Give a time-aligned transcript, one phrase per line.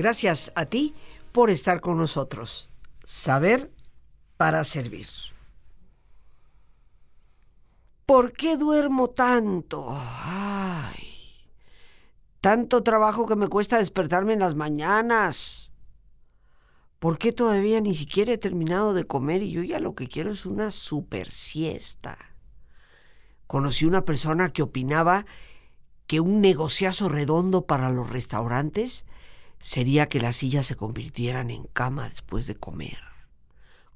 [0.00, 0.94] Gracias a ti
[1.30, 2.70] por estar con nosotros.
[3.04, 3.70] Saber
[4.38, 5.06] para servir.
[8.06, 9.88] ¿Por qué duermo tanto?
[9.90, 11.04] Ay,
[12.40, 15.70] tanto trabajo que me cuesta despertarme en las mañanas.
[16.98, 20.30] ¿Por qué todavía ni siquiera he terminado de comer y yo ya lo que quiero
[20.30, 22.16] es una super siesta?
[23.46, 25.26] Conocí una persona que opinaba
[26.06, 29.04] que un negociazo redondo para los restaurantes
[29.60, 32.98] sería que las sillas se convirtieran en cama después de comer,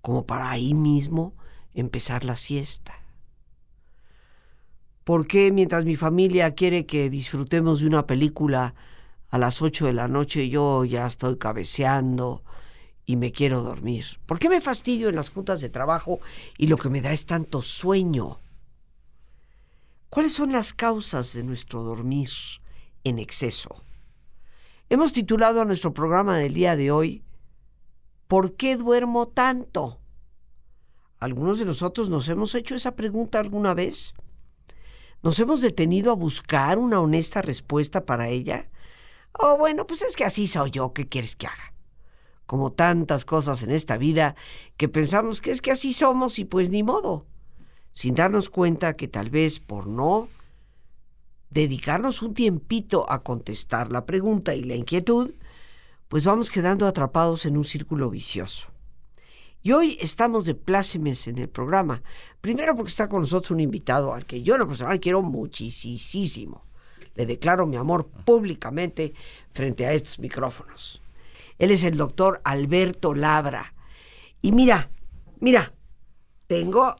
[0.02, 1.34] como para ahí mismo
[1.72, 2.94] empezar la siesta.
[5.02, 8.74] ¿Por qué mientras mi familia quiere que disfrutemos de una película
[9.30, 12.44] a las 8 de la noche yo ya estoy cabeceando
[13.06, 14.04] y me quiero dormir?
[14.26, 16.20] ¿Por qué me fastidio en las juntas de trabajo
[16.56, 18.38] y lo que me da es tanto sueño?
[20.10, 22.30] ¿Cuáles son las causas de nuestro dormir
[23.02, 23.84] en exceso?
[24.94, 27.24] Hemos titulado a nuestro programa del día de hoy
[28.28, 29.98] ¿Por qué duermo tanto?
[31.18, 34.14] Algunos de nosotros nos hemos hecho esa pregunta alguna vez.
[35.20, 38.70] ¿Nos hemos detenido a buscar una honesta respuesta para ella?
[39.32, 41.74] Oh, bueno, pues es que así soy yo, ¿qué quieres que haga?
[42.46, 44.36] Como tantas cosas en esta vida
[44.76, 47.26] que pensamos que es que así somos y pues ni modo
[47.90, 50.28] sin darnos cuenta que tal vez por no
[51.50, 55.34] dedicarnos un tiempito a contestar la pregunta y la inquietud,
[56.08, 58.68] pues vamos quedando atrapados en un círculo vicioso.
[59.62, 62.02] Y hoy estamos de plácemes en el programa.
[62.40, 66.66] Primero porque está con nosotros un invitado al que yo en lo personal quiero muchísimo.
[67.14, 69.14] Le declaro mi amor públicamente
[69.52, 71.02] frente a estos micrófonos.
[71.58, 73.74] Él es el doctor Alberto Labra.
[74.42, 74.90] Y mira,
[75.40, 75.72] mira,
[76.46, 76.96] tengo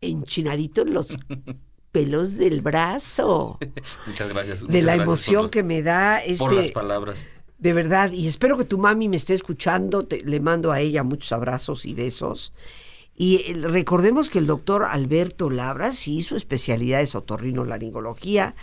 [0.00, 1.16] enchinaditos los
[1.98, 3.58] pelos del brazo.
[4.06, 4.66] Muchas gracias.
[4.66, 7.28] de la emoción que me da este, por las palabras.
[7.58, 10.06] De verdad, y espero que tu mami me esté escuchando.
[10.08, 12.52] le mando a ella muchos abrazos y besos.
[13.16, 18.54] Y recordemos que el doctor Alberto Labra sí, su especialidad es otorrinolaringología,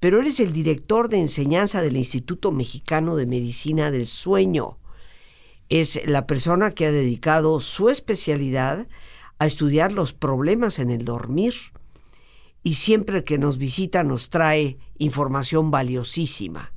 [0.00, 4.78] pero él es el director de enseñanza del Instituto Mexicano de Medicina del Sueño.
[5.68, 8.88] Es la persona que ha dedicado su especialidad
[9.38, 11.54] a estudiar los problemas en el dormir
[12.62, 16.72] y siempre que nos visita nos trae información valiosísima.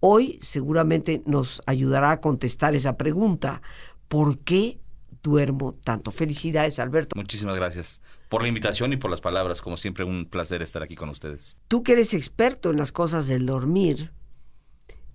[0.00, 3.62] Hoy seguramente nos ayudará a contestar esa pregunta.
[4.08, 4.80] ¿Por qué
[5.22, 6.10] duermo tanto?
[6.10, 7.14] Felicidades, Alberto.
[7.14, 9.60] Muchísimas gracias por la invitación y por las palabras.
[9.60, 11.56] Como siempre, un placer estar aquí con ustedes.
[11.68, 14.12] Tú que eres experto en las cosas del dormir,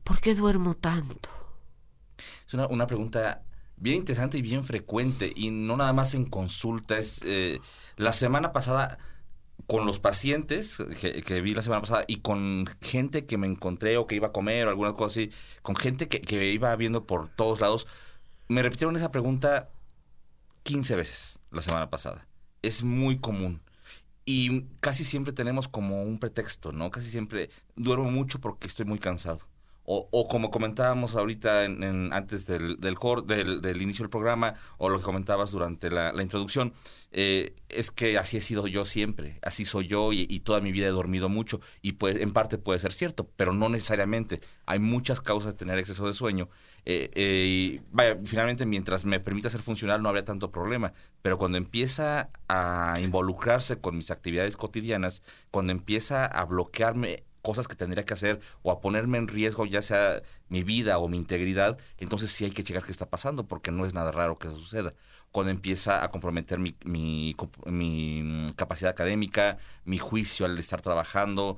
[0.03, 1.29] ¿por qué duermo tanto?
[2.47, 3.43] Es una, una pregunta
[3.75, 7.21] bien interesante y bien frecuente y no nada más en consultas.
[7.25, 7.59] Eh,
[7.95, 8.97] la semana pasada
[9.67, 14.07] con los pacientes que, vi la semana pasada y con gente que me encontré o
[14.07, 17.27] que iba a comer o alguna cosa así, con gente que, que iba viendo por
[17.27, 17.85] todos lados,
[18.47, 19.65] me repitieron esa pregunta
[20.63, 22.25] 15 veces la semana pasada.
[22.61, 23.61] Es muy común.
[24.25, 26.89] Y casi siempre tenemos como un pretexto, ¿no?
[26.89, 29.39] Casi siempre duermo mucho porque estoy muy cansado
[29.89, 32.97] o, como comentábamos ahorita en, antes del, del,
[33.61, 36.73] del, inicio del programa, o lo que comentabas durante la, introducción,
[37.11, 40.87] eh, es que así he sido yo siempre, así soy yo y, toda mi vida
[40.87, 44.41] he dormido mucho y pues en parte puede ser cierto, pero no necesariamente.
[44.65, 46.49] Hay muchas causas de tener exceso de sueño
[46.89, 47.81] eh, eh,
[48.23, 53.81] finalmente mientras me permita ser funcional no habría tanto problema, pero cuando empieza a involucrarse
[53.81, 55.21] con mis actividades cotidianas,
[55.51, 59.81] cuando empieza a bloquearme cosas que tendría que hacer o a ponerme en riesgo ya
[59.81, 63.71] sea mi vida o mi integridad, entonces sí hay que checar qué está pasando porque
[63.71, 64.93] no es nada raro que eso suceda.
[65.31, 67.33] Cuando empieza a comprometer mi, mi,
[67.67, 71.57] mi capacidad académica, mi juicio al estar trabajando,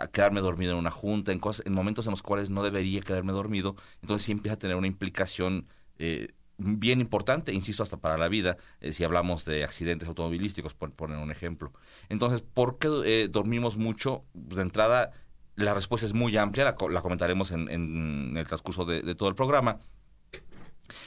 [0.00, 3.00] a quedarme dormido en una junta, en, cosas, en momentos en los cuales no debería
[3.00, 5.68] quedarme dormido, entonces sí empieza a tener una implicación
[6.00, 6.26] eh,
[6.58, 11.18] bien importante, insisto, hasta para la vida, eh, si hablamos de accidentes automovilísticos, por poner
[11.18, 11.72] un ejemplo.
[12.08, 14.24] Entonces, ¿por qué eh, dormimos mucho?
[14.34, 15.12] De entrada,
[15.58, 19.78] la respuesta es muy amplia, la, comentaremos en, el transcurso de, todo el programa.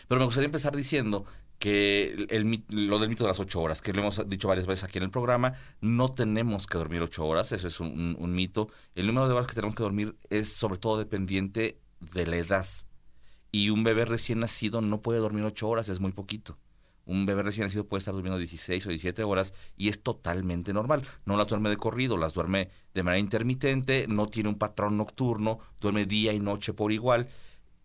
[0.08, 1.26] Pero me gustaría empezar diciendo
[1.58, 4.84] que el, lo del mito de las ocho horas, que lo hemos dicho varias veces
[4.84, 8.68] aquí en el programa, no tenemos que dormir ocho horas, eso es un, mito.
[8.94, 12.66] El número de horas que tenemos que dormir es sobre todo dependiente de la edad.
[13.54, 16.58] Y un bebé recién nacido no puede dormir ocho horas, es muy poquito.
[17.12, 21.04] Un bebé recién nacido puede estar durmiendo 16 o 17 horas y es totalmente normal.
[21.26, 25.60] No las duerme de corrido, las duerme de manera intermitente, no tiene un patrón nocturno,
[25.82, 27.28] duerme día y noche por igual.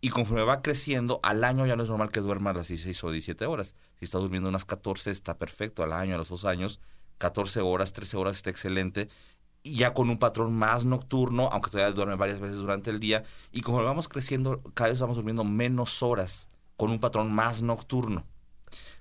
[0.00, 3.10] Y conforme va creciendo, al año ya no es normal que duerma las 16 o
[3.10, 3.74] 17 horas.
[3.98, 6.78] Si está durmiendo unas 14 está perfecto, al año, a los dos años,
[7.18, 9.08] 14 horas, 13 horas está excelente.
[9.64, 13.62] ya con un patrón más nocturno, aunque todavía duerme varias veces durante el día, y
[13.62, 18.24] como vamos creciendo, cada vez vamos durmiendo menos horas, con un patrón más nocturno.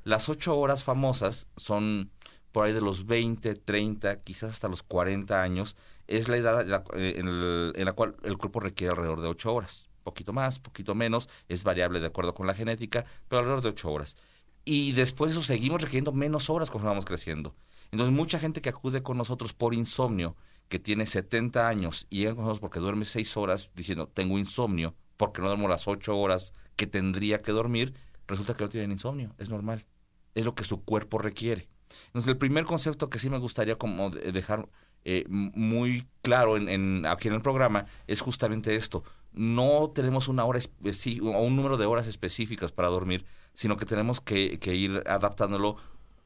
[0.03, 2.11] Las ocho horas famosas son
[2.51, 5.75] por ahí de los 20, 30, quizás hasta los 40 años,
[6.07, 9.89] es la edad eh, en la, cual el cuerpo requiere alrededor de ocho horas.
[10.03, 13.91] Poquito más, poquito menos, es variable de acuerdo con la genética, pero alrededor de ocho
[13.91, 14.15] horas.
[14.63, 17.55] Y después eso seguimos requiriendo menos horas conforme vamos creciendo.
[17.91, 20.37] Entonces mucha gente que acude con nosotros por insomnio,
[20.69, 24.95] que tiene 70 años y llega con nosotros porque duerme 6 horas diciendo tengo insomnio,
[25.17, 27.93] porque no duermo las 8 horas que tendría que dormir,
[28.27, 29.85] resulta que no tienen insomnio, es normal,
[30.33, 31.67] es lo que su cuerpo requiere.
[32.07, 34.67] Entonces el primer concepto que sí me gustaría como dejar
[35.03, 39.03] eh, muy claro en, aquí en el programa es justamente esto.
[39.33, 44.21] No tenemos una hora o un número de horas específicas para dormir, sino que tenemos
[44.21, 45.75] que, que ir adaptándolo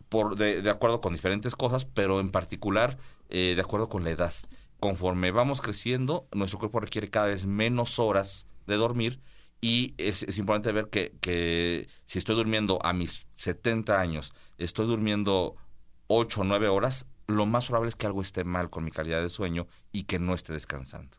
[0.08, 2.98] por, de, de, acuerdo con diferentes cosas, pero en particular
[3.30, 4.34] eh, de acuerdo con la edad.
[4.80, 9.20] Conforme vamos creciendo, nuestro cuerpo requiere cada vez menos horas de dormir
[9.62, 14.88] y es, es importante ver que, que, si estoy durmiendo a mis 70 años, estoy
[14.88, 15.56] durmiendo
[16.08, 19.22] 8 o 9 horas, lo más probable es que algo esté mal con mi calidad
[19.22, 21.18] de sueño y que no esté descansando.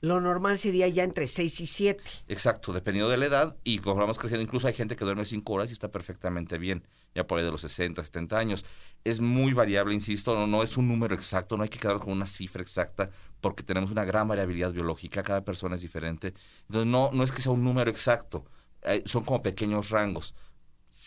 [0.00, 2.02] Lo normal sería ya entre 6 y 7.
[2.28, 3.56] Exacto, dependiendo de la edad.
[3.64, 6.86] Y como vamos creciendo, incluso hay gente que duerme 5 horas y está perfectamente bien,
[7.14, 8.64] ya por ahí de los 60, 70 años.
[9.04, 12.12] Es muy variable, insisto, no, no es un número exacto, no hay que quedar con
[12.12, 13.10] una cifra exacta,
[13.40, 16.34] porque tenemos una gran variabilidad biológica, cada persona es diferente.
[16.62, 18.44] Entonces, no, no es que sea un número exacto,
[18.82, 20.34] eh, son como pequeños rangos.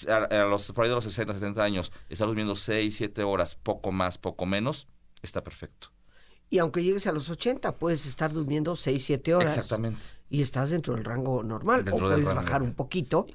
[0.08, 3.92] A, los, por ahí de los 60, 70 años, estar durmiendo 6, 7 horas, poco
[3.92, 4.88] más, poco menos,
[5.22, 5.92] está perfecto.
[6.50, 9.58] Y aunque llegues a los 80, puedes estar durmiendo 6, 7 horas.
[9.58, 10.06] Exactamente.
[10.30, 11.84] Y estás dentro del rango normal.
[11.92, 13.26] o puedes bajar un poquito.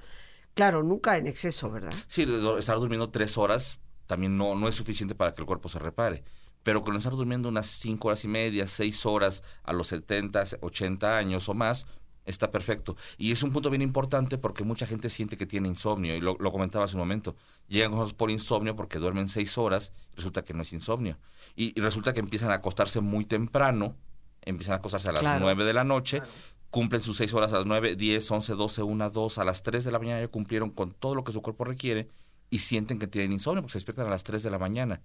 [0.58, 1.94] Claro, nunca en exceso, ¿verdad?
[2.08, 2.26] Sí,
[2.58, 3.78] estar durmiendo 3 horas
[4.08, 6.24] también no, no es suficiente para que el cuerpo se repare.
[6.64, 11.16] Pero con estar durmiendo unas 5 horas y media, 6 horas a los 70, 80
[11.16, 11.86] años o más,
[12.24, 12.96] está perfecto.
[13.18, 16.36] Y es un punto bien importante porque mucha gente siente que tiene insomnio, y lo,
[16.50, 17.36] comentaba hace un momento.
[17.68, 21.20] Llegan cosas por insomnio porque duermen seis horas, resulta que no es insomnio.
[21.54, 23.94] Y, resulta que empiezan a acostarse muy temprano,
[24.42, 26.20] empiezan a acostarse a las nueve de la noche,
[26.70, 29.84] cumplen sus seis horas a las nueve, diez, once, doce, una, dos, a las tres
[29.84, 32.08] de la mañana ya cumplieron con todo lo que su cuerpo requiere
[32.50, 35.02] y sienten que tienen insomnio porque se despiertan a las tres de la mañana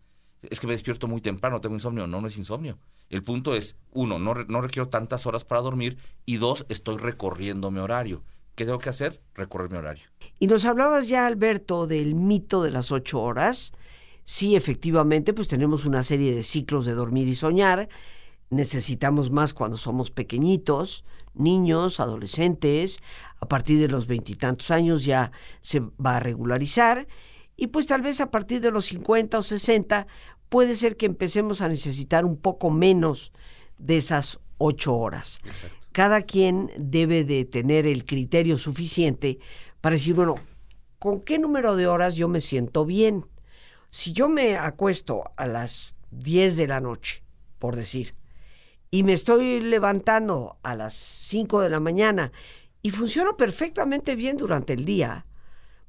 [0.50, 2.08] es que me despierto muy temprano, tengo insomnio.
[2.08, 2.78] No, no es insomnio.
[3.10, 7.72] El punto es, uno, no, no requiero tantas horas para dormir y dos, estoy recorriendo
[7.72, 8.24] mi horario.
[8.56, 9.22] ¿Qué tengo que hacer?
[9.34, 10.06] Recorrer mi horario.
[10.40, 13.74] Y nos hablabas ya, Alberto, del mito de las ocho horas.
[14.26, 17.90] Sí, efectivamente, pues tenemos una serie de ciclos de dormir y soñar.
[18.50, 23.00] Necesitamos más cuando somos pequeñitos, niños, adolescentes.
[23.40, 25.32] A partir de los veintitantos años ya
[25.62, 27.08] se va a regularizar.
[27.56, 30.08] Y pues tal vez a partir de los 50 o 60
[30.50, 33.32] puede ser que empecemos a necesitar un poco menos
[33.78, 35.40] de esas ocho horas.
[35.92, 39.40] Cada quien debe de tener el criterio suficiente
[39.82, 40.36] para decir, bueno,
[41.00, 43.26] ¿con qué número de horas yo me siento bien?
[43.90, 47.24] Si yo me acuesto a las 10 de la noche,
[47.60, 48.16] por decir,
[48.94, 52.32] y me estoy levantando a las 5 de la mañana
[52.84, 55.26] y funciona perfectamente bien durante el día,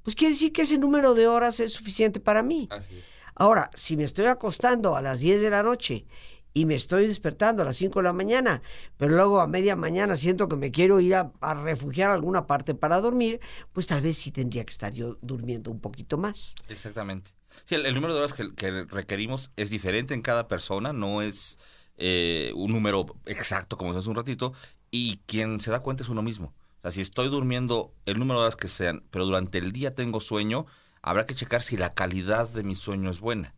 [0.02, 2.66] pues quiere decir que ese número de horas es suficiente para mí.
[2.70, 3.08] Así es.
[3.34, 6.06] Ahora, si me estoy acostando a las 10 de la noche
[6.54, 8.62] y me estoy despertando a las 5 de la mañana,
[8.96, 11.30] pero luego a media mañana siento que me quiero ir a,
[11.62, 13.38] refugiar a alguna parte para dormir,
[13.74, 16.54] pues tal vez sí tendría que estar yo durmiendo un poquito más.
[16.68, 17.32] Exactamente.
[17.66, 21.58] Sí, el, número de horas que, requerimos es diferente en cada persona, no es
[21.96, 24.52] eh, un número exacto como hace un ratito,
[24.90, 28.46] y quien se da cuenta es uno mismo sea, si estoy durmiendo el número de
[28.46, 30.66] horas que sean, pero durante el día tengo sueño,
[31.02, 33.54] habrá que checar si la calidad de mi sueño es buena.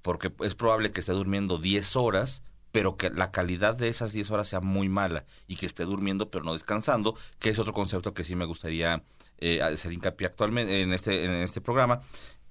[0.00, 4.30] Porque es probable que esté durmiendo 10 horas, pero que la calidad de esas 10
[4.30, 8.14] horas sea muy mala y que esté durmiendo pero no descansando, que es otro concepto
[8.14, 9.04] que sí me gustaría
[9.38, 12.00] eh, hacer hincapié actualmente en este, en este programa.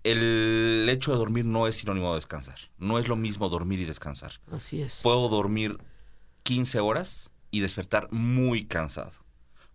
[0.04, 2.58] El hecho de dormir no es sinónimo de descansar.
[2.78, 4.34] No es lo mismo dormir y descansar.
[4.52, 5.02] Así es.
[5.04, 5.78] Puedo dormir
[6.44, 9.12] 15 horas y despertar muy cansado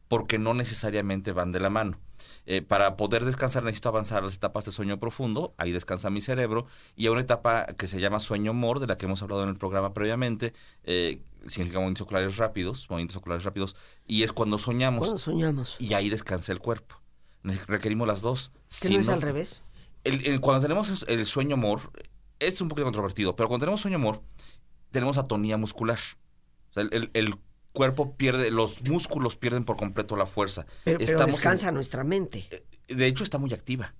[0.09, 1.99] porque no necesariamente van de la mano.
[2.47, 6.21] Eh, para poder descansar necesito avanzar a las etapas de sueño profundo, ahí descansa mi
[6.21, 9.43] cerebro, y a una etapa que se llama sueño MOR, de la que hemos hablado
[9.43, 10.55] en el programa previamente,
[10.85, 15.09] eh, significa movimientos oculares rápidos, movimientos oculares rápidos, y es cuando soñamos.
[15.09, 15.77] Cuando soñamos.
[15.81, 16.97] Y ahí descansa el cuerpo.
[17.69, 18.53] Requerimos las dos.
[18.81, 19.63] ¿Que no es al revés?
[20.41, 21.81] Cuando tenemos el sueño MOR,
[22.39, 24.23] es un poquito controvertido, pero cuando tenemos sueño MOR,
[24.91, 25.99] tenemos atonía muscular.
[26.71, 27.35] O sea, el, el,
[27.73, 30.65] cuerpo pierde, los músculos pierden por completo la fuerza.
[30.85, 32.49] Pero, descansa nuestra mente.
[32.51, 33.95] Eh, de hecho, está muy activa.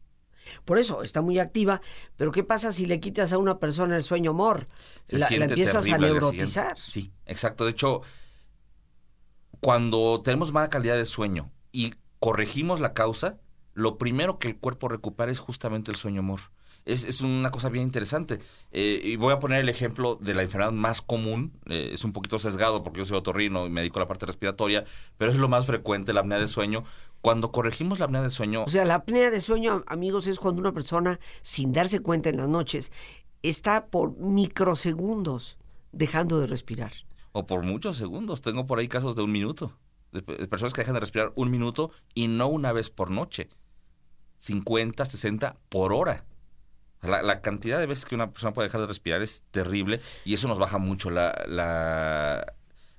[0.65, 1.83] Por eso está muy activa,
[2.17, 4.69] pero ¿qué pasa si le quitas a una persona el sueño amor?
[5.09, 6.79] La, la empiezas a neurotizar.
[6.79, 7.65] Sí, exacto.
[7.65, 8.03] De hecho,
[9.61, 13.39] cuando tenemos mala calidad de sueño y corregimos la causa,
[13.77, 16.41] lo primero que el cuerpo recupera es justamente el sueño amor.
[16.87, 18.39] Es, es una cosa bien interesante.
[18.71, 21.53] Eh, y voy a poner el ejemplo de la enfermedad más común.
[21.67, 24.25] eh, es un poquito sesgado porque yo soy otorrino y me dedico a la parte
[24.25, 24.85] respiratoria,
[25.19, 26.85] pero es lo más frecuente, la apnea de sueño.
[27.21, 30.61] Cuando corregimos la apnea de sueño, O sea, la apnea de sueño, amigos, es cuando
[30.61, 32.93] una persona, sin darse cuenta en las noches,
[33.43, 35.59] está por microsegundos
[35.93, 36.93] dejando de respirar.
[37.33, 38.41] o por muchos segundos.
[38.43, 39.77] Tengo por ahí casos de un minuto.
[40.13, 43.49] De, de personas que dejan de respirar un minuto y no una vez por noche.
[44.39, 46.25] 50, 60 por hora.
[47.03, 50.49] La, cantidad de veces que una persona puede dejar de respirar es terrible y eso
[50.49, 52.53] nos baja mucho la,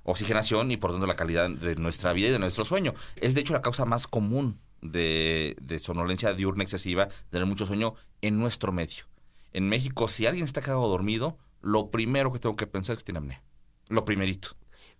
[0.04, 2.94] oxigenación y por tanto la calidad de nuestra vida y de nuestro sueño.
[3.16, 7.94] Es de hecho la causa más común de, de somnolencia diurna excesiva, tener mucho sueño
[8.22, 9.04] en nuestro medio.
[9.52, 13.04] En México, si alguien está quedado dormido, lo primero que tengo que pensar es que
[13.04, 13.42] tiene apnea.
[13.88, 14.50] Lo primerito.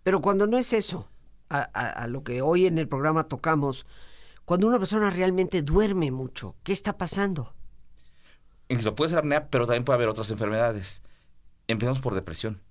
[0.02, 1.08] Pero cuando no es eso,
[1.48, 3.86] a lo que hoy en el programa tocamos,
[4.48, 7.54] cuando una persona realmente duerme mucho, ¿qué está pasando?
[8.70, 11.02] Insisto, puede ser apnea, pero también puede haber otras enfermedades.
[11.66, 12.62] Empezamos por depresión.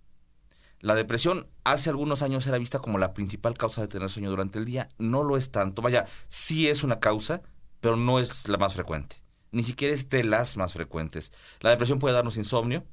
[0.79, 4.57] La depresión hace algunos años era vista como la principal causa de tener sueño durante
[4.57, 4.89] el día.
[4.97, 5.83] No lo es tanto.
[5.83, 7.43] Vaya, sí es una causa,
[7.79, 9.17] pero no es la más frecuente.
[9.51, 11.31] Ni siquiera es de las más frecuentes.
[11.59, 12.85] La depresión puede darnos insomnio,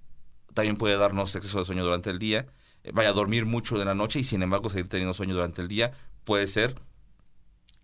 [0.53, 2.49] también puede darnos exceso de sueño durante el día.
[2.83, 5.69] Eh, Vaya, dormir mucho de la noche y sin embargo seguir teniendo sueño durante el
[5.69, 5.93] día
[6.25, 6.75] puede ser.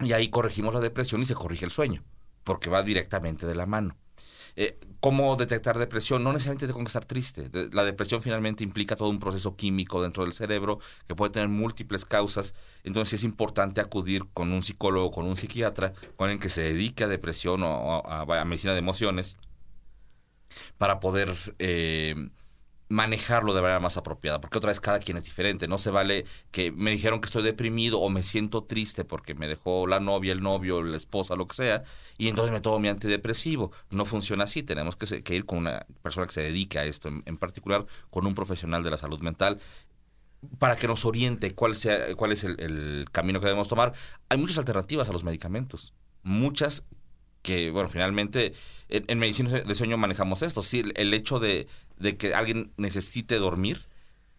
[0.00, 2.02] Y ahí corregimos la depresión y se corrige el sueño,
[2.44, 3.96] porque va directamente de la mano.
[4.56, 6.24] Eh, ¿Cómo detectar depresión?
[6.24, 7.50] No necesariamente tengo que estar triste.
[7.72, 12.04] La depresión finalmente implica todo un proceso químico dentro del cerebro que puede tener múltiples
[12.04, 12.54] causas.
[12.82, 17.04] Entonces es importante acudir con un psicólogo, con un psiquiatra, con alguien que se dedique
[17.04, 19.38] a depresión o a, a- a medicina de emociones
[20.78, 22.28] para poder eh,
[22.90, 26.26] manejarlo de manera más apropiada, porque otra vez cada quien es diferente, no se vale
[26.50, 30.32] que me dijeron que estoy deprimido o me siento triste porque me dejó la novia,
[30.32, 31.84] el novio, la esposa, lo que sea,
[32.18, 33.70] y entonces me tomo mi antidepresivo.
[33.90, 37.22] No funciona así, tenemos que, ir con una persona que se dedique a esto, en,
[37.26, 39.60] en particular con un profesional de la salud mental
[40.58, 43.92] para que nos oriente cuál sea cuál es el, el camino que debemos tomar.
[44.28, 45.94] Hay muchas alternativas a los medicamentos,
[46.24, 46.84] muchas
[47.42, 48.52] que, bueno, finalmente
[48.88, 50.62] en, medicina de sueño manejamos esto.
[50.62, 51.66] Sí, el, el hecho de,
[51.98, 53.86] de que alguien necesite dormir,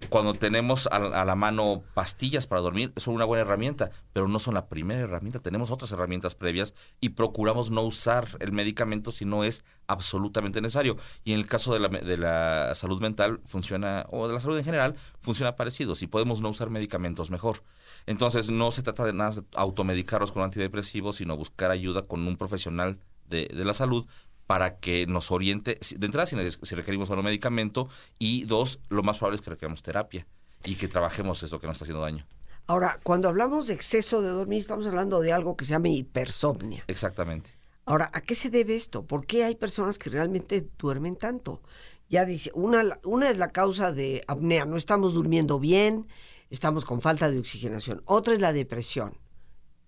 [0.10, 4.40] cuando tenemos a, a la mano pastillas para dormir, son una buena herramienta, pero no
[4.40, 5.40] son la primera herramienta.
[5.40, 10.98] Tenemos otras herramientas previas y procuramos no usar el medicamento si no es absolutamente necesario.
[11.24, 14.58] Y en el caso de la, de la salud mental funciona, o de la salud
[14.58, 15.96] en general, funciona parecido.
[15.96, 17.64] Si podemos no usar medicamentos, mejor.
[18.06, 22.38] Entonces no se trata de nada de automedicarnos con antidepresivos, sino buscar ayuda con un
[22.38, 24.06] profesional de, de la salud
[24.52, 26.36] para que nos oriente, de entrada si,
[26.76, 27.88] requerimos solo medicamento
[28.20, 30.28] y dos, lo más probable es que requeramos terapia
[30.66, 32.28] y que trabajemos eso que nos está haciendo daño.
[32.68, 36.84] Ahora, cuando hablamos de exceso de dormir, estamos hablando de algo que se llama hipersomnia.
[36.88, 37.52] Exactamente.
[37.86, 39.06] Ahora, ¿a qué se debe esto?
[39.06, 41.62] ¿Por qué hay personas que realmente duermen tanto?
[42.10, 46.10] Ya dice, una, una es la causa de apnea, no estamos durmiendo bien,
[46.50, 48.02] estamos con falta de oxigenación.
[48.04, 49.18] Otra es la depresión.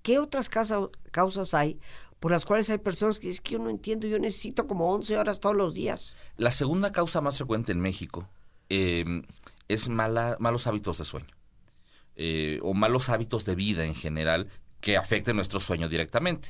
[0.03, 1.79] ¿Qué otras causa- causas hay
[2.23, 5.17] por las cuales hay personas que es que yo no entiendo, yo necesito como 11
[5.17, 6.15] horas todos los días?
[6.37, 8.29] La segunda causa más frecuente en México
[8.69, 9.03] eh,
[9.67, 11.27] es malos hábitos de sueño
[12.15, 14.47] eh, o malos hábitos de vida en general
[14.83, 16.49] que afecten nuestro sueño directamente.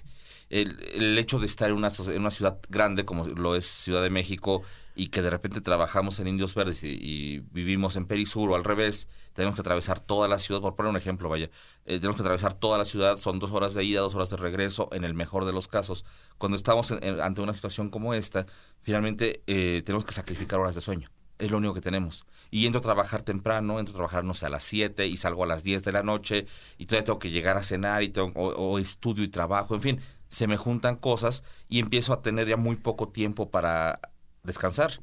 [0.49, 4.03] El, el hecho de estar en una, en una ciudad grande como lo es Ciudad
[4.03, 4.61] de México
[4.95, 9.07] y que de repente trabajamos en Indios Verdes y, vivimos en Perisur o al revés,
[9.33, 11.45] tenemos que atravesar toda la ciudad, por poner un ejemplo, vaya,
[11.85, 14.37] eh, tenemos que atravesar toda la ciudad, son dos horas de ida, dos horas de
[14.37, 16.03] regreso, en el mejor de los casos.
[16.37, 18.45] Cuando estamos en- ante una situación como esta,
[18.81, 21.09] finalmente eh, tenemos que sacrificar horas de sueño.
[21.43, 22.25] Es lo único que tenemos.
[22.51, 25.43] Y entro a trabajar temprano, entro a trabajar, no sé, a las 7 y salgo
[25.43, 26.45] a las 10 de la noche
[26.77, 29.81] y todavía tengo que llegar a cenar y tengo, o, o estudio y trabajo, en
[29.81, 33.99] fin, se me juntan cosas y empiezo a tener ya muy poco tiempo para
[34.43, 35.01] descansar.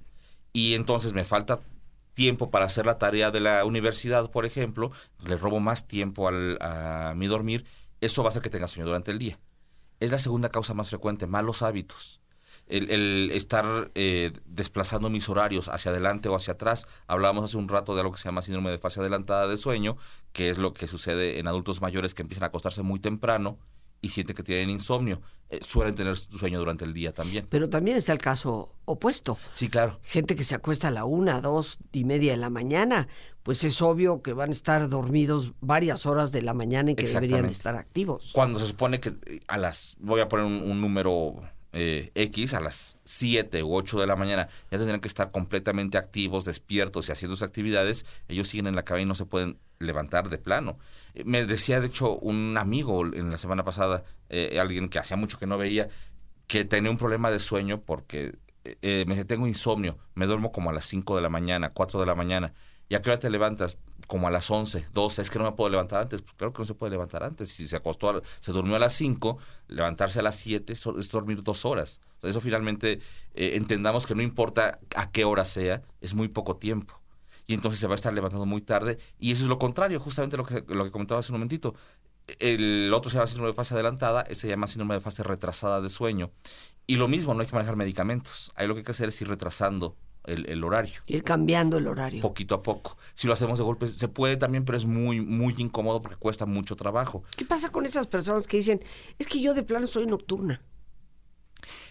[0.54, 1.60] Y entonces me falta
[2.14, 4.92] tiempo para hacer la tarea de la universidad, por ejemplo,
[5.26, 7.66] le robo más tiempo al, a mi dormir,
[8.00, 9.38] eso va a hacer que tenga sueño durante el día.
[10.00, 12.19] Es la segunda causa más frecuente, malos hábitos.
[12.70, 16.86] El, el estar eh, desplazando mis horarios hacia adelante o hacia atrás.
[17.06, 19.96] Hablábamos hace un rato de algo que se llama síndrome de fase adelantada de sueño,
[20.32, 23.58] que es lo que sucede en adultos mayores que empiezan a acostarse muy temprano
[24.02, 25.20] y sienten que tienen insomnio.
[25.50, 27.46] Eh, suelen tener sueño durante el día también.
[27.50, 29.36] Pero también está el caso opuesto.
[29.54, 29.98] Sí, claro.
[30.02, 33.08] Gente que se acuesta a la una, dos y media de la mañana,
[33.42, 37.06] pues es obvio que van a estar dormidos varias horas de la mañana y que
[37.06, 38.30] deberían estar activos.
[38.32, 42.54] Cuando se supone que eh, a las, voy a poner un, un número eh, X
[42.54, 47.08] a las 7 u 8 de la mañana ya tendrían que estar completamente activos, despiertos
[47.08, 50.38] y haciendo sus actividades, ellos siguen en la cabina y no se pueden levantar de
[50.38, 50.78] plano.
[51.14, 55.16] Eh, me decía, de hecho, un amigo en la semana pasada, eh, alguien que hacía
[55.16, 55.88] mucho que no veía,
[56.46, 58.36] que tenía un problema de sueño porque
[58.82, 62.06] me dice, tengo insomnio, me duermo como a las 5 de la mañana, 4 de
[62.06, 62.52] la mañana.
[62.90, 63.78] ¿Y a qué hora te levantas?
[64.10, 65.22] Como a las 11, 12.
[65.22, 66.20] Es que no me puedo levantar antes.
[66.20, 67.50] Pues claro que no se puede levantar antes.
[67.50, 69.38] Si se acostó, se durmió a las 5,
[69.68, 72.00] levantarse a las 7 es dormir dos horas.
[72.20, 72.98] Eso finalmente
[73.34, 77.00] eh, entendamos que no importa a qué hora sea, es muy poco tiempo.
[77.46, 78.98] Y entonces se va a estar levantando muy tarde.
[79.20, 81.76] Y eso es lo contrario, justamente lo que, lo que comentaba hace un momentito.
[82.40, 85.80] El otro se llama síndrome de fase adelantada, ese se llama síndrome de fase retrasada
[85.80, 86.32] de sueño.
[86.88, 88.50] Y lo mismo, no hay que manejar medicamentos.
[88.56, 91.00] Ahí lo que hay que hacer es ir retrasando el, horario.
[91.06, 92.20] Ir cambiando el horario.
[92.20, 92.96] Poquito a poco.
[93.14, 96.46] Si lo hacemos de golpe, se puede también, pero es muy, muy incómodo porque cuesta
[96.46, 97.22] mucho trabajo.
[97.36, 98.82] ¿Qué pasa con esas personas que dicen,
[99.18, 100.62] es que yo de plano soy nocturna?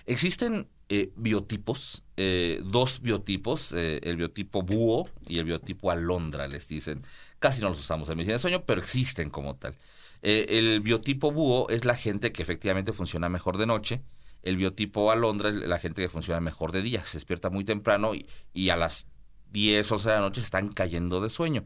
[0.06, 6.68] Existen eh, biotipos, eh, dos biotipos, eh, el biotipo búho y el biotipo alondra, les
[6.68, 7.04] dicen.
[7.40, 9.78] Casi no los usamos en medicina de sueño, pero existen como tal.
[10.22, 14.02] el biotipo búho es la gente que efectivamente funciona mejor de noche
[14.44, 18.12] el biotipo alondra es la gente que funciona mejor de día, se despierta muy temprano
[18.54, 19.08] y, a las
[19.52, 21.64] 10, 11 de la noche están cayendo de sueño.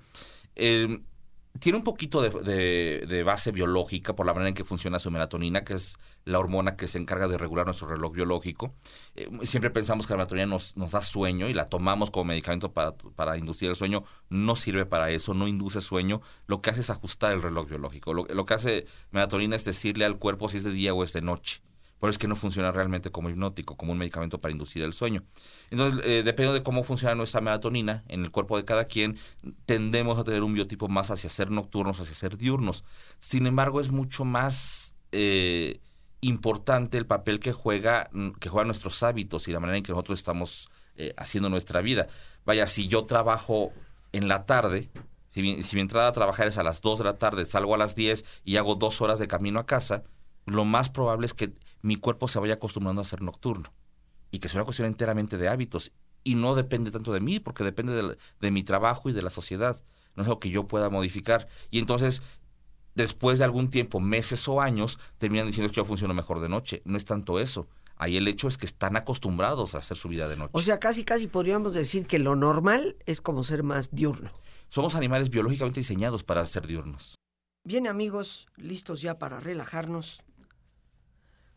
[0.56, 1.04] Em,
[1.60, 5.76] tiene un poquito de, base biológica por la manera en que funciona su melatonina, que
[5.76, 8.74] es la hormona que se encarga de regular nuestro reloj biológico.
[9.16, 13.38] Eh, siempre pensamos que la melatonina nos, da sueño y la tomamos como medicamento para,
[13.38, 14.04] inducir el sueño.
[14.30, 16.22] No sirve para eso, no induce sueño.
[16.48, 18.14] Lo que hace es ajustar el reloj biológico.
[18.14, 21.22] Lo que hace melatonina es decirle al cuerpo si es de día o es de
[21.22, 21.62] noche.
[22.04, 24.92] Por eso es que no funciona realmente como hipnótico, como un medicamento para inducir el
[24.92, 25.24] sueño.
[25.72, 29.18] Entonces, eh, dependiendo de cómo funciona nuestra melatonina en el cuerpo de cada quien,
[29.66, 32.84] tendemos a tener un biotipo más hacia ser nocturnos, hacia ser diurnos.
[33.20, 35.80] Sin embargo, es mucho más eh,
[36.20, 39.94] importante el papel que juega, mm, que juegan nuestros hábitos y la manera en que
[39.94, 42.10] nosotros estamos eh, haciendo nuestra vida.
[42.46, 43.72] Vaya, si yo trabajo
[44.12, 44.90] en la tarde,
[45.30, 47.74] si mi, si mi entrada a trabajar es a las 2 de la tarde, salgo
[47.76, 50.04] a las 10 y hago dos horas de camino a casa,
[50.46, 53.72] lo más probable es que mi cuerpo se vaya acostumbrando a ser nocturno
[54.32, 55.92] y que sea una cuestión enteramente de hábitos
[56.24, 59.80] y no depende tanto de mí porque depende de, mi trabajo y de la sociedad.
[60.16, 61.48] No es algo que yo pueda modificar.
[61.70, 62.24] Y entonces,
[62.96, 66.82] después de algún tiempo, meses o años, terminan diciendo que yo funciono mejor de noche.
[66.86, 67.68] No es tanto eso.
[67.98, 70.52] Ahí el hecho es que están acostumbrados a hacer su vida de noche.
[70.54, 74.32] O sea, casi, casi podríamos decir que lo normal es como ser más diurno.
[74.70, 77.16] Somos animales biológicamente diseñados para ser diurnos.
[77.66, 80.24] Bien amigos, listos ya para relajarnos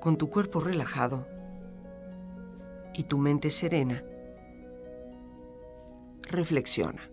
[0.00, 1.26] Con tu cuerpo relajado,
[2.94, 4.02] y tu mente serena,
[6.22, 7.10] reflexiona.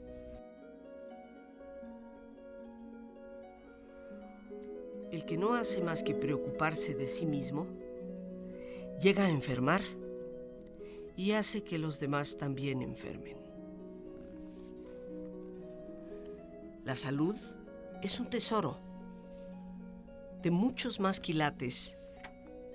[5.12, 7.68] El que no hace más que preocuparse de sí mismo,
[9.02, 9.82] llega a enfermar
[11.16, 13.38] y hace que los demás también enfermen.
[16.86, 17.36] La salud
[18.02, 18.78] es un tesoro
[20.42, 21.97] de muchos más quilates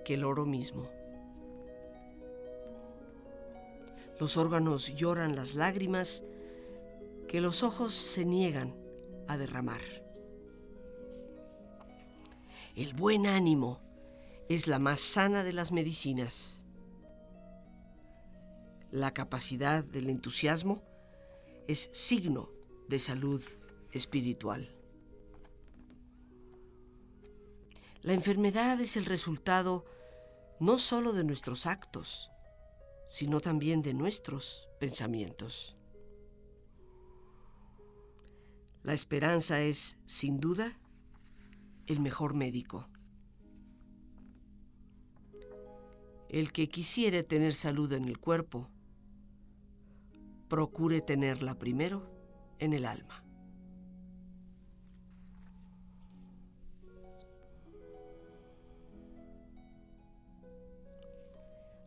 [0.04, 0.88] que el oro mismo.
[4.18, 6.22] Los órganos lloran las lágrimas
[7.28, 8.74] que los ojos se niegan
[9.26, 9.80] a derramar.
[12.76, 13.80] El buen ánimo
[14.48, 16.64] es la más sana de las medicinas.
[18.90, 20.82] La capacidad del entusiasmo
[21.68, 22.50] es signo
[22.88, 23.42] de salud
[23.92, 24.68] espiritual.
[28.02, 29.84] La enfermedad es el resultado
[30.58, 32.32] no solo de nuestros actos,
[33.06, 35.76] sino también de nuestros pensamientos.
[38.82, 40.76] La esperanza es, sin duda,
[41.86, 42.88] el mejor médico.
[46.28, 48.68] El que quisiere tener salud en el cuerpo,
[50.48, 52.10] procure tenerla primero
[52.58, 53.21] en el alma.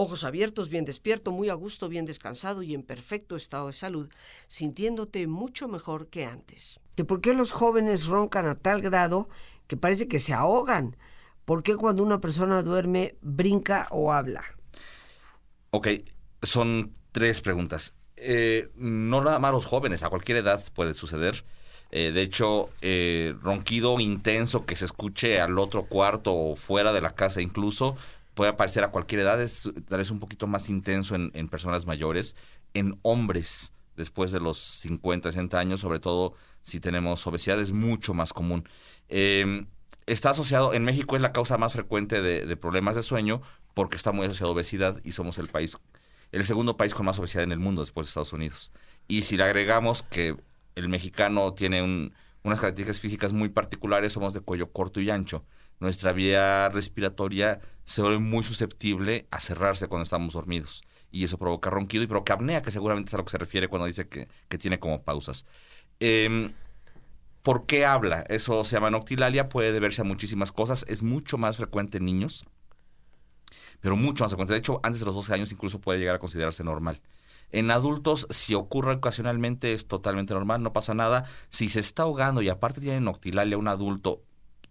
[0.00, 4.08] Ojos abiertos, bien despierto, muy a gusto, bien descansado y en perfecto estado de salud,
[4.46, 6.78] sintiéndote mucho mejor que antes.
[7.08, 9.28] ¿Por qué los jóvenes roncan a tal grado
[9.66, 10.96] que parece que se ahogan?
[11.44, 14.44] ¿Por qué cuando una persona duerme brinca o habla?
[15.72, 15.88] Ok,
[16.42, 17.94] son tres preguntas.
[18.14, 21.44] Eh, no nada más los jóvenes, a cualquier edad puede suceder.
[21.90, 27.00] Eh, de hecho, eh, ronquido intenso que se escuche al otro cuarto o fuera de
[27.00, 27.96] la casa incluso,
[28.38, 32.36] puede aparecer a cualquier edad, es tal vez un poquito más intenso en, personas mayores,
[32.72, 38.14] en hombres después de los 50, 60 años, sobre todo si tenemos obesidad, es mucho
[38.14, 38.62] más común.
[39.08, 39.66] Em,
[40.06, 43.42] está asociado, en México es la causa más frecuente de, problemas de sueño
[43.74, 45.76] porque está muy asociado a obesidad y somos el país,
[46.30, 48.70] el segundo país con más obesidad en el mundo después de Estados Unidos.
[49.08, 50.36] Y si le agregamos que
[50.76, 51.82] el mexicano tiene
[52.44, 55.44] unas características físicas muy particulares, somos de cuello corto y ancho.
[55.80, 60.82] Nuestra vía respiratoria se vuelve muy susceptible a cerrarse cuando estamos dormidos.
[61.10, 63.68] Y eso provoca ronquido y provoca apnea, que seguramente es a lo que se refiere
[63.68, 65.46] cuando dice que, tiene como pausas.
[66.00, 66.52] Em,
[67.42, 68.24] ¿Por qué habla?
[68.28, 72.44] Eso se llama noctilalia, puede deberse a muchísimas cosas, es mucho más frecuente en niños,
[73.80, 74.52] pero mucho más frecuente.
[74.52, 77.00] De hecho, antes de los 12 años incluso puede llegar a considerarse normal.
[77.50, 81.24] En adultos, si ocurre ocasionalmente, es totalmente normal, no pasa nada.
[81.48, 84.22] Si se está ahogando y aparte tiene noctilalia un adulto,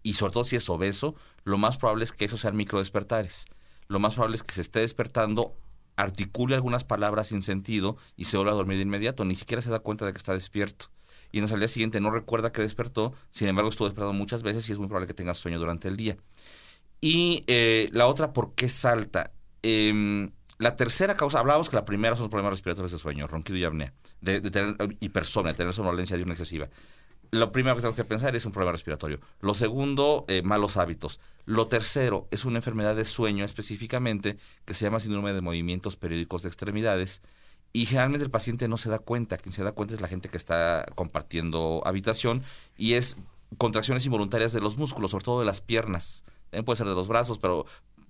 [0.08, 3.43] y sobre todo si es obeso, lo más probable es que eso sean microdespertares.
[3.89, 5.54] Lo más probable es que se esté despertando,
[5.98, 9.26] articule algunas palabras sin sentido y se vuelva a dormir de inmediato.
[9.26, 10.86] Ni siquiera se da cuenta de que está despierto.
[11.34, 14.70] Y en al día siguiente no recuerda que despertó, sin embargo estuvo despertado muchas veces
[14.70, 16.15] y es muy probable que tenga sueño durante el día.
[17.02, 19.34] Y eh, la otra, ¿por qué salta?
[19.62, 23.60] Eh, la tercera causa, hablábamos que la primera son los problemas respiratorios de sueño, ronquido
[23.60, 26.67] y apnea, de, tener hipersomnia, de tener somnolencia una excesiva.
[27.32, 29.20] Lo primero que tenemos que pensar es un problema respiratorio.
[29.42, 31.20] Lo segundo, eh, malos hábitos.
[31.46, 36.44] Lo tercero es una enfermedad de sueño específicamente que se llama síndrome de movimientos periódicos
[36.44, 37.22] de extremidades.
[37.74, 39.38] Y generalmente el paciente no se da cuenta.
[39.38, 42.44] Quien se da cuenta es la gente que está compartiendo habitación
[42.78, 43.18] y es
[43.58, 46.24] contracciones involuntarias de los músculos, sobre todo de las piernas.
[46.50, 47.66] También puede ser de los brazos, pero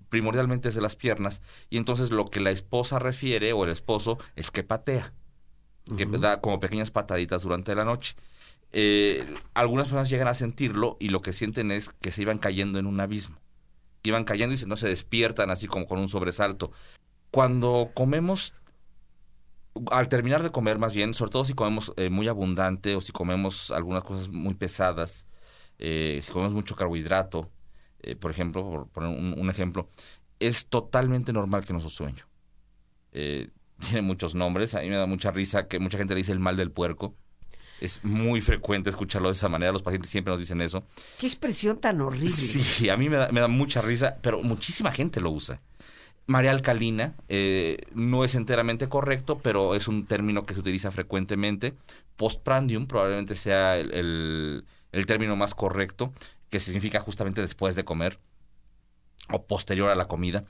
[0.10, 4.18] primordialmente es de las piernas, y entonces lo que la esposa refiere o el esposo
[4.36, 5.14] es que patea,
[5.96, 8.16] que da como pequeñas pataditas durante la noche.
[8.74, 12.80] Eh, algunas personas llegan a sentirlo y lo que sienten es que se iban cayendo
[12.80, 13.40] en un abismo.
[14.04, 16.72] Iban cayendo y no se despiertan así como con un sobresalto.
[17.32, 18.54] Cuando comemos,
[19.92, 23.12] al terminar de comer más bien, sobre todo si comemos eh, muy abundante o si
[23.12, 25.28] comemos algunas cosas muy pesadas,
[25.80, 27.50] eh, si comemos mucho carbohidrato,
[28.22, 29.90] por ejemplo, por poner un, ejemplo,
[30.40, 32.26] es totalmente normal que no se sueño.
[33.12, 36.40] Tiene muchos nombres, a mí me da mucha risa que mucha gente le dice el
[36.40, 37.16] mal del puerco.
[37.80, 40.84] Es muy frecuente escucharlo de esa manera, los pacientes siempre nos dicen eso.
[41.20, 42.30] Qué expresión tan horrible.
[42.30, 45.62] Sí, a mí me da, mucha risa, pero muchísima gente lo usa.
[46.26, 51.74] María alcalina eh, no es enteramente correcto, pero es un término que se utiliza frecuentemente.
[52.18, 56.12] Postprandium probablemente sea el, el término más correcto
[56.50, 58.20] que significa justamente después de comer
[59.32, 60.44] o posterior a la comida.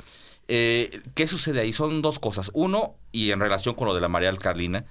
[0.48, 1.74] Eh, ¿Qué sucede ahí?
[1.74, 2.52] Son dos cosas.
[2.54, 4.86] Uno, y en relación con lo de la marea alcalina,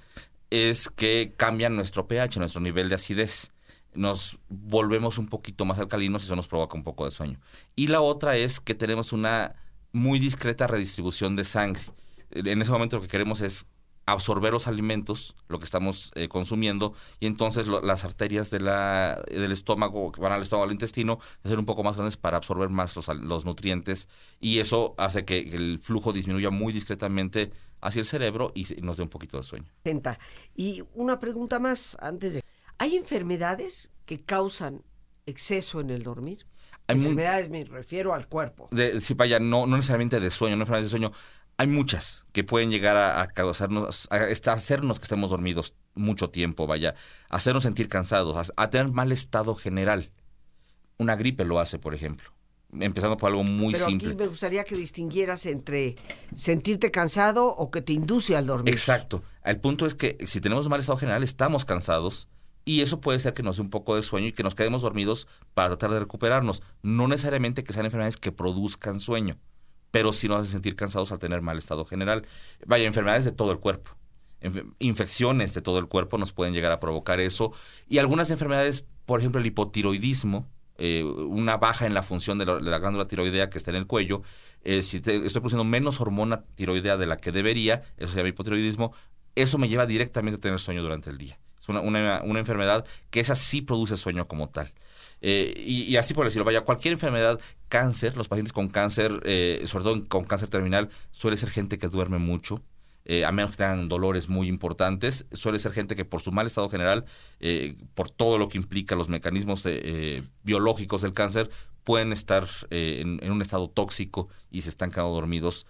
[0.50, 3.52] es que cambia nuestro pH, nuestro nivel de acidez.
[3.94, 7.40] Nos volvemos un poquito más alcalinos y eso nos provoca un poco de sueño.
[7.74, 9.54] Y la otra es que tenemos una
[9.92, 11.82] muy discreta redistribución de sangre.
[12.30, 13.66] En ese momento lo que queremos es
[14.06, 20.20] absorber los alimentos, lo que estamos eh, consumiendo, y entonces las arterias del estómago, que
[20.20, 23.44] van al estómago, al intestino, ser un poco más grandes para absorber más los, los
[23.44, 24.08] nutrientes,
[24.40, 29.02] y eso hace que el flujo disminuya muy discretamente hacia el cerebro y nos dé
[29.02, 29.66] un poquito de sueño.
[30.54, 32.42] Y una pregunta más antes de...
[32.78, 34.82] ¿Hay enfermedades que causan
[35.26, 36.46] exceso en el dormir?
[36.88, 38.68] enfermedades me refiero al cuerpo.
[38.70, 41.12] De, sí, vaya, no, no necesariamente de sueño, no enfermedades de sueño
[41.58, 46.94] hay muchas que pueden llegar a, causarnos, a, hacernos que estemos dormidos mucho tiempo, vaya,
[47.30, 50.10] hacernos sentir cansados, a, tener mal estado general.
[50.98, 52.35] Una gripe lo hace, por ejemplo.
[52.80, 54.08] Empezando por algo muy Pero simple.
[54.08, 55.96] Aquí me gustaría que distinguieras entre
[56.34, 58.72] sentirte cansado o que te induce al dormir.
[58.72, 59.22] Exacto.
[59.44, 62.28] El punto es que si tenemos mal estado general, estamos cansados
[62.64, 64.82] y eso puede ser que nos dé un poco de sueño y que nos quedemos
[64.82, 66.62] dormidos para tratar de recuperarnos.
[66.82, 69.38] No necesariamente que sean enfermedades que produzcan sueño
[69.96, 72.26] pero sí nos hace sentir cansados al tener mal estado general.
[72.66, 73.92] Vaya, enfermedades de todo el cuerpo.
[74.78, 77.54] Infecciones de todo el cuerpo nos pueden llegar a provocar eso.
[77.88, 80.46] Y algunas enfermedades, por ejemplo, el hipotiroidismo,
[80.78, 84.22] eh, una baja en la función de la, glándula tiroidea que está en el cuello,
[84.62, 88.92] eh, si estoy produciendo menos hormona tiroidea de la que debería, eso se llama hipotiroidismo,
[89.34, 91.38] eso me lleva directamente a tener sueño durante el día.
[91.60, 94.72] Es una, una, enfermedad que esa sí produce sueño como tal.
[95.20, 99.84] Eh, y, así por decirlo, vaya, cualquier enfermedad, cáncer, los pacientes con cáncer, eh, sobre
[99.84, 102.62] todo con cáncer terminal, suele ser gente que duerme mucho.
[103.06, 106.46] Eh, a menos que tengan dolores muy importantes, suele ser gente que por su mal
[106.46, 107.04] estado general,
[107.94, 109.66] por todo lo que implica los mecanismos
[110.42, 111.48] biológicos del cáncer,
[111.84, 115.66] pueden estar en, en, un estado tóxico y se están quedando dormidos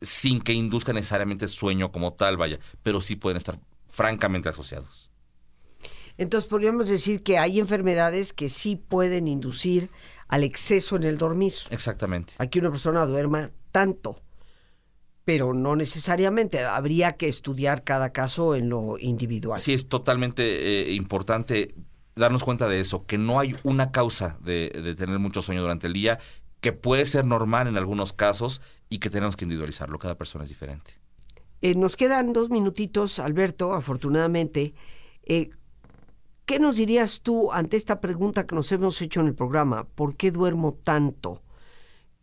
[0.00, 5.10] sin que induzca necesariamente sueño como tal, vaya, pero sí pueden estar francamente asociados.
[6.18, 9.90] Entonces podríamos decir que hay enfermedades que sí pueden inducir
[10.28, 11.52] al exceso en el dormir.
[11.70, 12.34] Exactamente.
[12.38, 14.20] Aquí una persona duerma tanto,
[15.26, 16.64] pero no necesariamente.
[16.64, 19.58] Habría que estudiar cada caso en lo individual.
[19.58, 21.74] Sí, es totalmente eh, importante
[22.14, 25.94] darnos cuenta de eso, que no hay una causa de, tener mucho sueño durante el
[25.94, 26.20] día,
[26.60, 29.98] que puede ser normal en algunos casos y que tenemos que individualizarlo.
[29.98, 30.92] Cada persona es diferente.
[31.60, 34.74] Eh, nos quedan dos minutitos, Alberto, afortunadamente.
[35.24, 35.50] Eh,
[36.44, 39.88] ¿Qué nos dirías tú ante esta pregunta que nos hemos hecho en el programa?
[39.88, 41.42] ¿Por qué duermo tanto?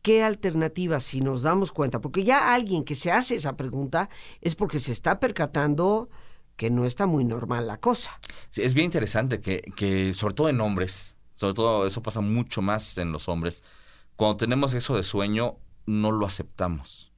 [0.03, 2.01] ¿Qué alternativas si nos damos cuenta?
[2.01, 4.09] Porque ya alguien que se hace esa pregunta
[4.41, 6.09] es porque se está percatando
[6.57, 8.19] que no está muy normal la cosa.
[8.53, 12.97] Es bien interesante que, que, sobre todo en hombres, sobre todo eso pasa mucho más
[12.97, 13.63] en los hombres,
[14.17, 17.13] cuando tenemos eso de sueño, no lo aceptamos.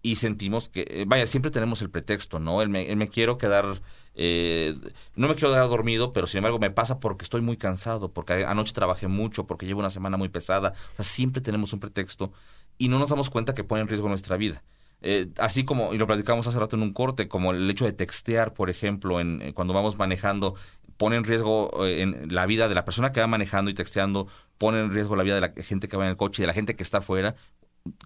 [0.00, 2.66] Y sentimos que, eh, vaya, siempre tenemos el pretexto, ¿no?
[2.66, 3.82] Me quiero quedar,
[4.14, 4.74] eh,
[5.14, 8.44] no me quiero quedar dormido, pero sin embargo me pasa porque estoy muy cansado, porque
[8.44, 10.72] anoche trabajé mucho, porque llevo una semana muy pesada.
[10.92, 12.32] O sea, siempre tenemos un pretexto
[12.78, 14.62] y no nos damos cuenta que pone en riesgo nuestra vida.
[15.02, 17.92] Eh, así como, y lo platicamos hace rato en un corte, como el hecho de
[17.92, 20.54] textear, por ejemplo, en, eh, cuando vamos manejando,
[20.96, 24.28] pone en riesgo eh, en la vida de la persona que va manejando y texteando,
[24.58, 26.46] pone en riesgo la vida de la gente que va en el coche y de
[26.46, 27.34] la gente que está afuera.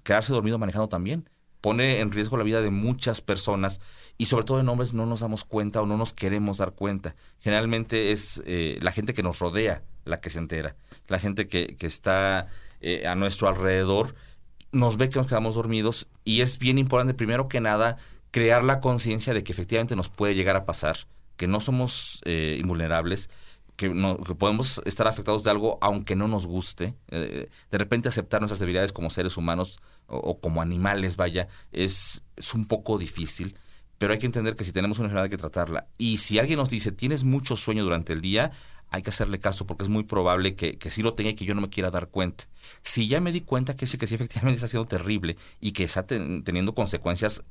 [0.04, 1.28] Quedarse dormido manejando también
[1.66, 3.80] pone en riesgo la vida de muchas personas
[4.18, 7.16] y sobre todo en hombres no nos damos cuenta o no nos queremos dar cuenta.
[7.40, 10.76] Generalmente es eh, la gente que nos rodea la que se entera,
[11.08, 12.46] la gente que, que está
[12.80, 14.14] eh, a nuestro alrededor
[14.70, 17.96] nos ve que nos quedamos dormidos y es bien importante primero que nada
[18.30, 22.58] crear la conciencia de que efectivamente nos puede llegar a pasar, que no somos eh,
[22.60, 23.28] invulnerables
[23.76, 26.94] que, no, que podemos estar afectados de algo aunque no nos guste.
[27.08, 32.54] Eh, de repente aceptar nuestras debilidades como seres humanos o, como animales, vaya, es, es,
[32.54, 33.56] un poco difícil.
[33.98, 35.88] Pero hay que entender que si tenemos una enfermedad hay que tratarla.
[35.98, 38.52] Y si alguien nos dice, tienes mucho sueño durante el día,
[38.90, 41.44] hay que hacerle caso porque es muy probable que, que sí lo tenga y que
[41.44, 42.44] yo no me quiera dar cuenta.
[42.82, 45.84] Si ya me di cuenta que sí, que sí efectivamente está siendo terrible y que
[45.84, 47.42] está ten, teniendo consecuencias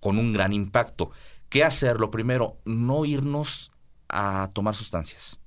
[0.00, 1.10] con un gran impacto.
[1.48, 2.00] ¿Qué hacer?
[2.00, 3.70] Lo primero, no irnos
[4.08, 5.40] a tomar sustancias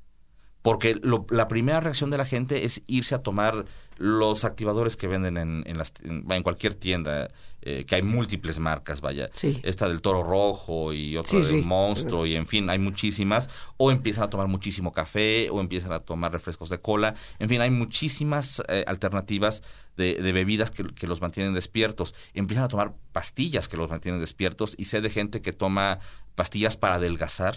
[0.67, 3.63] porque lo, la primera reacción de la gente es irse a tomar
[3.95, 7.29] los activadores que venden en, en, las, en, en cualquier tienda,
[7.61, 9.29] eh, que hay múltiples marcas, vaya.
[9.31, 9.61] Sí.
[9.63, 11.65] Esta del toro rojo y otra Sí, del sí.
[11.65, 13.49] monstruo, y en fin, hay muchísimas.
[13.77, 17.15] O empiezan a tomar muchísimo café, o empiezan a tomar refrescos de cola.
[17.39, 19.63] En fin, hay muchísimas eh, alternativas
[19.95, 22.13] de, de bebidas que, que, los mantienen despiertos.
[22.33, 25.99] Empiezan a tomar pastillas que los mantienen despiertos, y sé de gente que toma
[26.35, 27.55] pastillas para adelgazar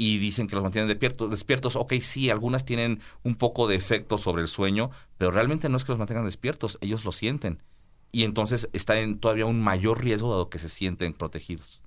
[0.00, 1.76] y dicen que los mantienen despiertos, despiertos.
[1.76, 5.84] Ok, sí, algunas tienen un poco de efecto sobre el sueño, pero realmente no es
[5.84, 7.62] que los mantengan despiertos, ellos lo sienten.
[8.10, 11.82] Y entonces están en todavía un mayor riesgo dado que se sienten protegidos.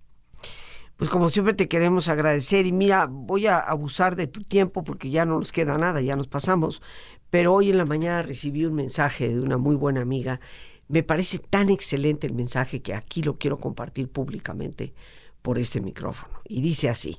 [0.96, 5.10] Pues como siempre te queremos agradecer y mira, voy a abusar de tu tiempo porque
[5.10, 6.84] ya no nos queda nada, ya nos pasamos,
[7.32, 10.40] pero hoy en la mañana recibí un mensaje de una muy buena amiga.
[10.88, 14.94] Me parece tan excelente el mensaje que aquí lo quiero compartir públicamente
[15.42, 16.42] por este micrófono.
[16.48, 17.18] Y dice así.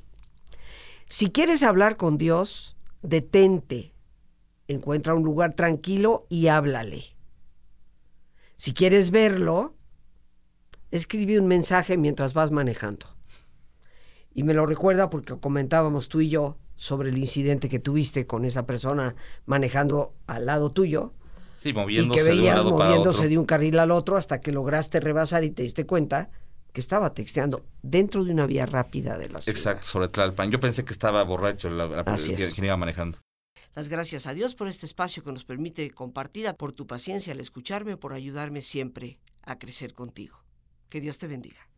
[1.14, 3.92] Si quieres hablar con Dios, detente,
[4.66, 7.04] encuentra un lugar tranquilo y háblale.
[8.56, 9.76] Si quieres verlo,
[10.90, 13.06] escribe un mensaje mientras vas manejando.
[14.34, 18.44] Y me lo recuerda porque comentábamos tú y yo sobre el incidente que tuviste con
[18.44, 19.14] esa persona
[19.46, 21.12] manejando al lado tuyo.
[21.54, 23.28] Sí, moviéndose y que veías de un lado moviéndose para otro.
[23.28, 26.30] de un carril al otro hasta que lograste rebasar y te diste cuenta
[26.74, 29.56] que estaba texteando dentro de una vía rápida de la ciudad.
[29.56, 30.50] Exacto, sobre Tlalpan.
[30.50, 33.18] Yo pensé que estaba borracho la, la, quien iba manejando.
[33.76, 37.38] Las gracias a Dios por este espacio que nos permite compartir, por tu paciencia al
[37.38, 40.42] escucharme, por ayudarme siempre a crecer contigo.
[40.90, 41.68] Que Dios te bendiga.